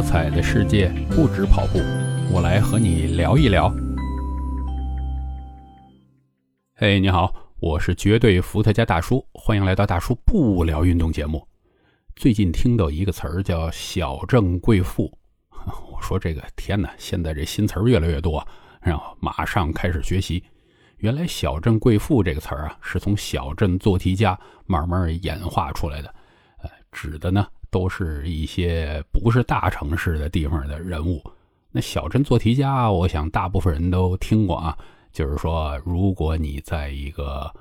[0.00, 1.78] 多彩的世界不止跑步，
[2.32, 3.70] 我来和你聊一聊。
[6.74, 11.46] 嘿，你好，我是绝对伏特加大叔，欢迎来到大叔不聊运动节目。
[12.16, 15.12] 最近听到一个词儿叫“小镇贵妇”，
[15.92, 18.42] 我说这个天哪，现在这新词儿越来越多，
[18.80, 20.42] 然后马上开始学习。
[20.96, 26.14] 原来“小镇贵妇”这个词儿啊，是从小镇做题家慢慢演化出来的，
[26.62, 27.46] 呃，指的呢。
[27.70, 31.22] 都是一些不是大城市的地方的人物。
[31.70, 34.76] 那小镇做题家，我想大部分人都听过啊。
[35.12, 37.52] 就是说，如果你在一个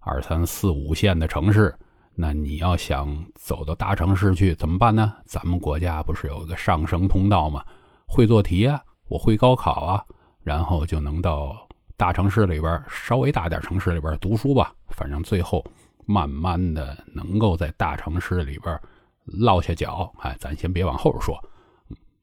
[0.00, 1.74] 二三四五线的城市，
[2.14, 5.12] 那你要想走到大城市去，怎么办呢？
[5.24, 7.64] 咱们国家不是有一个上升通道吗？
[8.06, 10.04] 会做题啊，我会高考啊，
[10.42, 11.56] 然后就能到
[11.96, 14.72] 大城市里边，稍微大点城市里边读书吧。
[14.88, 15.64] 反正最后
[16.06, 18.80] 慢慢的能够在大城市里边。
[19.26, 21.38] 落下脚，哎，咱先别往后说。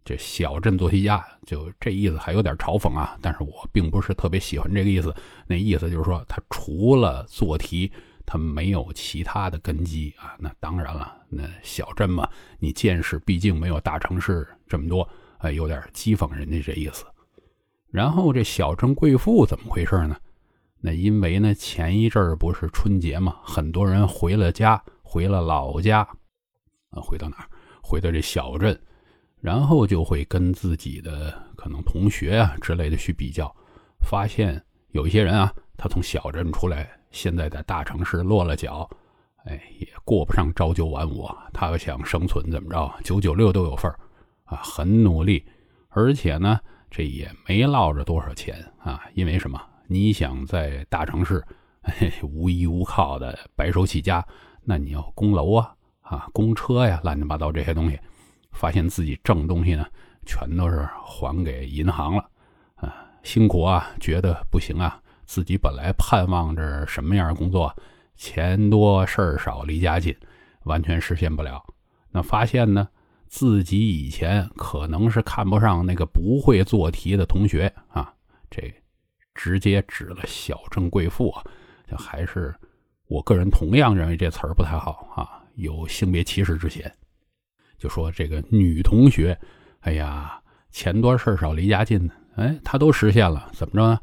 [0.06, 3.18] 这小镇做题家，就这意思，还有点嘲讽啊。
[3.22, 5.16] 但是我并不是特别喜欢这个意思。
[5.48, 7.90] 那意思就是说，他除了做题，
[8.26, 10.36] 他没有其他的根基啊。
[10.38, 12.30] 那当然了，那小镇嘛，
[12.60, 15.08] 你见识毕竟没有大城市这么多，
[15.38, 17.06] 哎，有点讥讽人家这意思。
[17.90, 20.18] 然后这小镇贵妇怎么回事呢？
[20.82, 26.06] 那因为呢，前一阵儿不是春节嘛，很多人回了家，回了老家。
[26.94, 27.50] 啊，回到哪儿？
[27.82, 28.80] 回到这小镇，
[29.42, 33.54] 然后就会跟自己的可能同学啊之类的去比较，
[34.02, 38.90] 发现有一些人啊，他从小镇出来，现在在大城市落了脚，
[39.46, 41.30] 哎，也过不上朝九晚五。
[41.52, 44.00] 他要想生存，怎么着，九九六都有份儿
[44.46, 45.46] 啊，很努力，
[45.90, 49.04] 而且呢，这也没落着多少钱啊。
[49.14, 49.62] 因为什么？
[49.88, 51.44] 你想在大城市
[52.22, 54.26] 无依无靠的白手起家，
[54.64, 55.76] 那你要供楼啊。
[56.04, 58.00] 啊，公车呀，乱七八糟这些东西，
[58.52, 59.86] 发现自己挣东西呢，
[60.26, 62.30] 全都是还给银行了，
[62.76, 67.76] 啊，辛苦啊，觉得不行啊，自己本来盼望着什么样的工作，
[68.16, 70.16] 钱多事儿少离家近，
[70.66, 71.64] 完全实现不了。
[72.12, 72.88] 那发现呢，
[73.28, 78.14] 自己以前可能是看不上那个不会做题的同学啊，
[78.52, 78.72] 这
[79.34, 81.44] 直接指了小镇贵妇啊，
[81.98, 82.54] 还是
[83.08, 85.43] 我个人同样认为这词儿不太好啊。
[85.56, 86.92] 有性别歧视之嫌，
[87.78, 89.38] 就说这个女同学，
[89.82, 90.42] 哎呀，
[90.72, 94.00] 钱多事少离家近呢，哎，她都实现了，怎么着呢？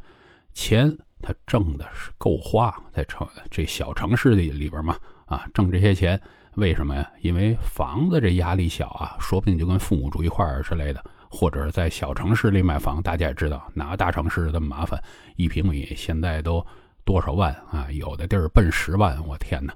[0.53, 4.97] 钱她挣的是够花，在城这小城市里里边嘛，
[5.27, 6.21] 啊，挣这些钱，
[6.55, 7.11] 为什么呀？
[7.21, 15.03] 因为房子这压力小啊，说不定就跟父母住一块儿之类的，或者在小城市里买房，大家也知道，哪个大城市这么麻烦，
[15.37, 16.65] 一平米现在都
[17.05, 17.89] 多少万啊？
[17.91, 19.75] 有的地儿奔十万，我天哪！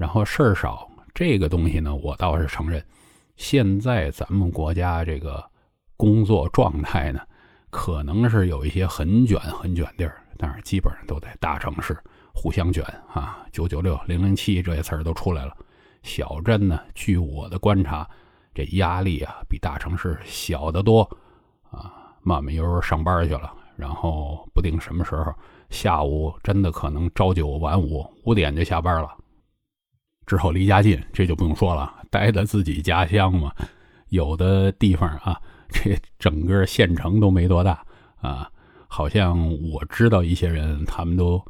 [0.00, 0.88] 然后事儿少。
[1.12, 2.82] 这个东西呢，我倒是承认，
[3.36, 5.44] 现在咱们国家这个
[5.94, 7.20] 工作状态呢，
[7.68, 11.98] 可能是有一些很卷很卷地儿，但是基本上都在大城市
[12.32, 15.54] 互相卷啊，九九六、零零七这些词儿都出来了。
[16.02, 18.08] 小镇呢，据我的观察，
[18.54, 21.02] 这压力啊比大城市小得多
[21.70, 25.34] 啊，慢慢悠悠上班去了，然后不定什么时候
[25.68, 29.14] 下午真的可能朝九晚五，五点就下班了。
[30.30, 33.52] 之后离家近，这就不用说了，待在自己家乡嘛。
[34.10, 35.36] 有的地方啊，
[35.68, 37.84] 这整个县城都没多大
[38.20, 38.48] 啊。
[38.86, 39.36] 好像
[39.72, 41.44] 我知道一些人，他们都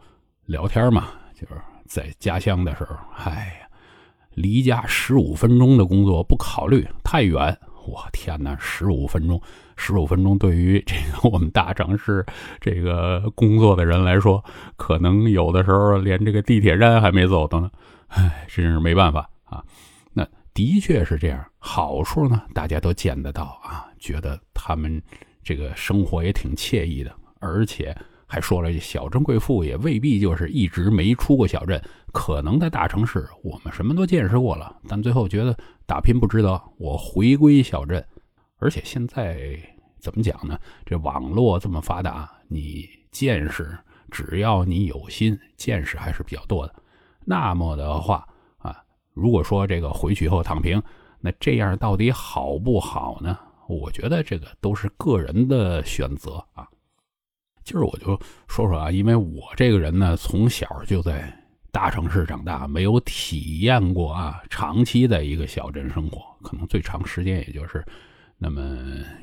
[0.47, 3.69] 聊天嘛，就是在家乡的时候，哎呀，
[4.31, 7.55] 离家十五分钟的工作不考虑，太远。
[7.87, 9.41] 我天哪，十五分钟，
[9.77, 12.25] 十五分钟对于这个我们大城市
[12.61, 14.45] 这个工作的人来说，
[14.77, 17.71] 可能有的时候连这个地铁站还没走到呢。
[18.09, 19.65] 唉，真是没办法啊。
[20.13, 25.03] 那的确是这样，好处呢，大家都见得到啊，觉得他们
[25.43, 31.81] 这个生活也挺惬意的，而且还说了，小镇贵妇也未必就是一直没出过小镇，
[32.13, 35.57] 可能在大城市我们什么都见识过了，但最后觉得
[35.87, 38.05] 打拼不值得，我回归小镇。
[38.59, 39.59] 而且现在
[39.99, 40.59] 怎么讲呢？
[40.85, 43.79] 这网络这么发达，你见识，
[44.11, 46.75] 只要你有心，见识还是比较多的。
[47.25, 48.27] 那么的话
[48.59, 48.83] 啊，
[49.13, 50.83] 如果说这个回去以后躺平，
[51.21, 53.39] 那这样到底好不好呢？
[53.69, 56.67] 我觉得这个都是个人的选择啊。
[57.63, 58.19] 今儿我就
[58.49, 61.33] 说说啊，因为我这个人呢，从小就在
[61.73, 67.85] 大城市长大，没有体验过啊长期在一个小镇生活，可能最长时间也就是
[68.37, 68.63] 那么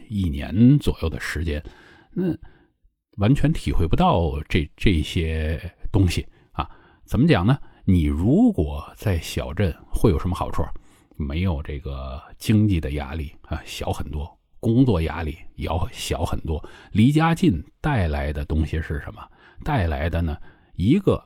[0.09, 1.63] 一年左右的时间，
[2.11, 2.35] 那
[3.17, 5.59] 完全体会不到这这些
[5.91, 6.69] 东西啊。
[7.05, 7.57] 怎么讲呢？
[7.85, 10.63] 你如果在小镇会有什么好处？
[11.15, 14.37] 没有这个经济的压力啊，小很多。
[14.59, 16.63] 工作压力也要小很多。
[16.91, 19.21] 离家近带来的东西是什么？
[19.63, 20.37] 带来的呢？
[20.75, 21.23] 一个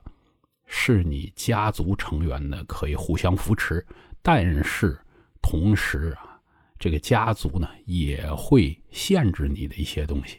[0.84, 3.86] 是你家族成员呢可以互相扶持，
[4.20, 4.98] 但是
[5.40, 6.40] 同时啊，
[6.76, 10.38] 这个家族呢也会限制你的一些东西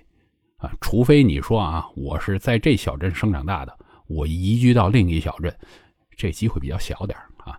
[0.58, 3.74] 啊，除非你说啊，我是在这小镇生长大的，
[4.08, 5.58] 我移居到另一小镇，
[6.18, 7.58] 这机会比较小点啊。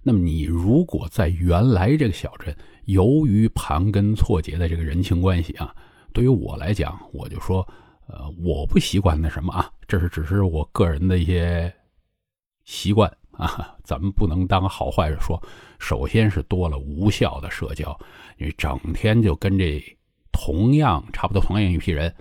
[0.00, 5.74] 那么你如果在原来这个小镇，由于盘根错节的这个人情关系啊，
[6.12, 7.66] 对于我来讲，我就说，
[8.06, 11.72] 呃，我不习惯那什么啊，这是只是我个人的一些
[12.64, 15.40] 习惯啊，咱们不能当好坏的说。
[15.78, 17.98] 首先是多了无效的社交，
[18.36, 19.82] 你整天就跟这
[20.32, 22.14] 同样差不多同样一批人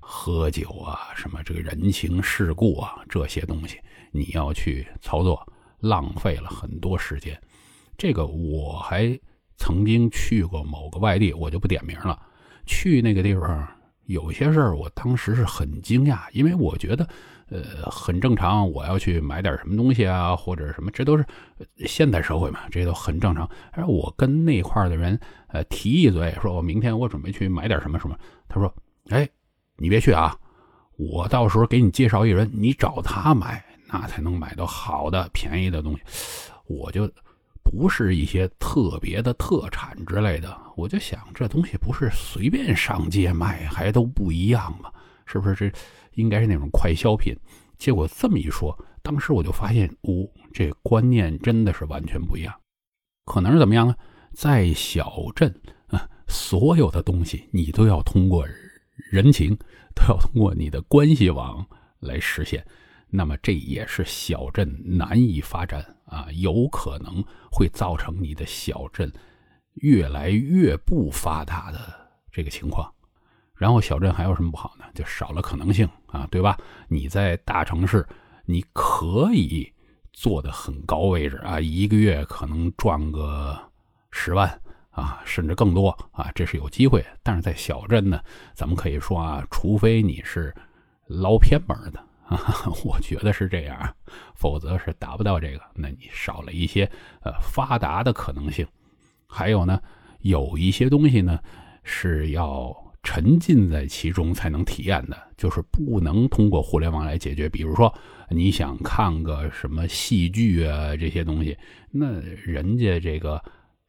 [0.00, 3.78] 喝酒啊，什么这个人情世故啊这些东西，
[4.10, 5.46] 你要去操作。
[5.80, 7.40] 浪费了很多时间，
[7.96, 9.16] 这个我还
[9.58, 12.20] 曾经去过某个外地，我就不点名了。
[12.66, 13.68] 去那个地方，
[14.08, 17.06] 有些事儿我当时是很惊讶，因为我觉得，
[17.50, 18.70] 呃，很正常。
[18.72, 21.24] 我要去买点什么东西啊，或者什么，这都是
[21.86, 23.48] 现代社会嘛，这都很正常。
[23.72, 28.18] 而我跟那块的人，呃，提一嘴，说我明天我准备去买点什么什么。
[28.48, 28.74] 他说
[29.10, 29.28] ：“哎，
[29.76, 30.34] 你别去啊，
[30.96, 36.02] 我到时候给你介绍一人，你找他买。”那才能买到好的、便宜的东西。
[36.66, 37.10] 我就
[37.64, 44.88] 不是一些特别的特产之类的，我就想这东西不是随便上街卖，还都不一样吗？
[45.26, 45.76] 是不是这
[46.14, 47.34] 应该是那种快消品？
[47.76, 52.54] 结果这么一说，当时我就发现，哦，这观念真的是完全不一样。
[53.24, 53.94] 可能是怎么样呢？
[54.32, 55.52] 在小镇
[55.88, 58.46] 啊，所有的东西你都要通过
[59.10, 59.58] 人情，
[59.96, 61.66] 都要通过你的关系网
[61.98, 62.64] 来实现。
[63.08, 67.20] 那么这也是小镇难以发展啊，有可能
[67.50, 69.12] 会造成你的小镇
[69.80, 71.78] 越来越不发达的
[72.30, 72.92] 这个情况。
[73.54, 74.84] 然后小镇还有什么不好呢？
[74.94, 76.56] 就少了可能性啊，对吧？
[76.88, 78.06] 你在大城市，
[78.44, 79.72] 你可以
[80.12, 83.58] 做的很高位置啊，一个月可能赚个
[84.12, 84.48] 十万
[84.90, 87.04] 啊，甚至更多啊，这是有机会。
[87.24, 88.22] 但是在小镇呢，
[88.54, 90.54] 咱们可以说啊，除非你是
[91.06, 92.04] 捞偏门的。
[92.84, 93.96] 我觉得是这样，
[94.34, 95.60] 否则是达不到这个。
[95.74, 96.84] 那你少了一些
[97.22, 98.64] 呃发达的可能性。
[99.28, 99.80] 还有呢，
[100.22, 101.38] 有一些东西呢
[101.84, 107.48] 是要沉浸在其中才能体验的，就是不能通过互联网来解决。
[107.48, 107.94] 比如说，
[108.30, 111.56] 你想看个什么戏剧啊这些东西，
[111.90, 113.42] 那人家这个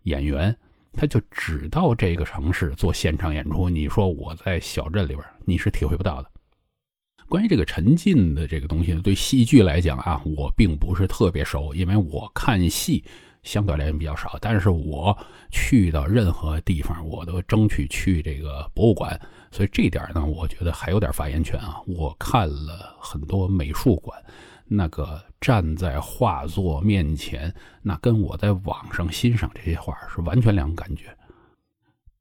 [0.03, 0.55] 演员
[0.93, 3.69] 他就只到这个城市做现场演出。
[3.69, 6.29] 你说我在小镇里边，你是体会不到的。
[7.27, 13.03] 关于这个沉浸的这个东西呢，对戏剧来讲啊，我并不是特别熟，因为我看戏
[13.43, 14.37] 相对来讲比较少。
[14.41, 15.17] 但是我
[15.51, 19.19] 去到任何地方，我都争取去这个博物馆，
[19.51, 21.81] 所以这点呢，我觉得还有点发言权啊。
[21.87, 24.17] 我看了很多美术馆，
[24.65, 31.05] 那个站在画作面前，那跟我在网上欣赏这些画是完全两种感觉。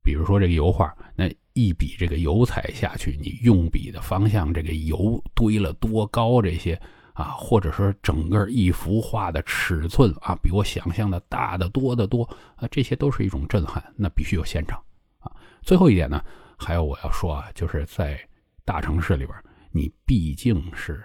[0.03, 1.31] 比如说这个油画，那。
[1.55, 6.81] 一笔这个油彩下去，你用笔的方向，这个油堆了多高，这些
[7.19, 12.23] 啊，或者说整个一幅画的尺寸啊，比我想象的大的多得多
[12.55, 13.83] 啊，这些都是一种震撼。
[13.97, 14.81] 那必须有现场
[15.19, 15.33] 啊。
[15.63, 16.25] 最后一点呢，
[16.57, 18.19] 还有我要说啊，就是在
[18.65, 19.37] 大城市里边，
[19.73, 21.03] 你毕竟是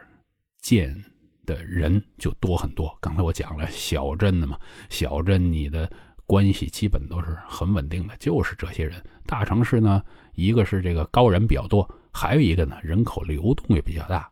[0.61, 0.95] 见
[1.47, 2.95] 的人就多很多。
[3.01, 4.57] 刚才我讲了小镇的嘛，
[4.89, 5.91] 小镇你的。
[6.25, 9.03] 关系基本都是很稳定的，就是这些人。
[9.25, 10.01] 大城市呢，
[10.35, 14.31] 一个是这个高人比较多，还有一个呢，人口流动也比较大。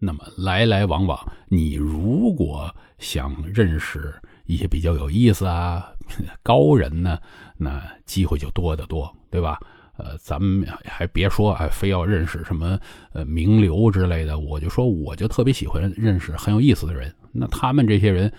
[0.00, 1.16] 那么来来往往，
[1.48, 4.12] 你如果想认识
[4.46, 5.92] 一些比较有意思啊
[6.42, 7.18] 高人呢，
[7.56, 9.60] 那机会就多得多，对吧？
[9.96, 12.80] 呃，咱们还别说啊，非要认识什么
[13.12, 17.14] 呃名流之类的，我就说我就特别喜欢认识很有意思的人。
[17.30, 18.32] 那他们这些人。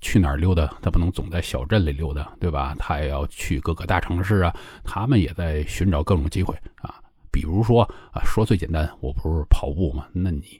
[0.00, 0.66] 去哪儿溜达？
[0.80, 2.74] 他不能总在小镇里溜达，对吧？
[2.78, 4.50] 他也要去各个大城市啊。
[4.82, 6.94] 他们也在寻找各种机会啊。
[7.30, 10.06] 比如说啊，说最简单，我不是跑步嘛？
[10.10, 10.58] 那你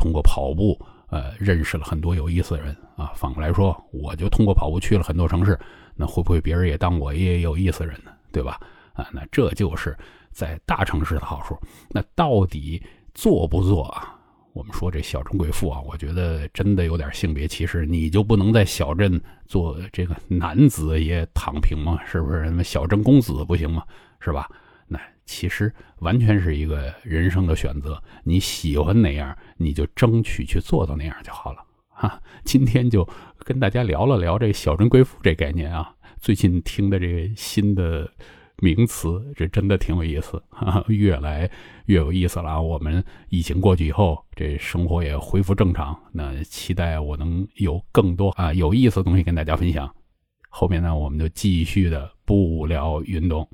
[0.00, 0.80] 通过跑步，
[1.10, 3.12] 呃，认识了很多有意思的人啊。
[3.14, 5.58] 反过来说，我就通过跑步去了很多城市，
[5.94, 8.10] 那会不会别人也当我也有意思的人呢？
[8.32, 8.58] 对吧？
[8.94, 9.94] 啊，那这就是
[10.30, 11.54] 在大城市的好处。
[11.90, 14.16] 那到底做不做啊？
[14.52, 17.84] 我们说这小镇贵妇啊，我觉得真的有点性别歧视。
[17.84, 21.98] 你就不能在小镇做这个男子也躺平吗？
[22.04, 22.44] 是不是？
[22.44, 23.84] 什么小镇公子不行吗？
[24.18, 24.48] 是吧？
[25.30, 28.02] 其实完全是一个人生的选择。
[28.24, 31.64] 你喜欢哪样，你就争取去做到那样就好了。
[31.88, 33.08] 哈，今天就
[33.44, 35.94] 跟大家聊了聊这小镇贵妇这概念啊。
[36.18, 38.10] 最近听的这个新的
[38.58, 41.48] 名词，这真的挺有意思，哈越来
[41.86, 42.60] 越有意思了啊！
[42.60, 49.88] 我们疫情过去以后，这生活也恢复正常，那期待我能有更多啊有意思的东西跟大家分享。
[50.48, 53.48] 后面呢，我们就继续的不聊运动。